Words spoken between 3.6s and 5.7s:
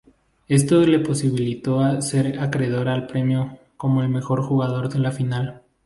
como el mejor jugador de la final.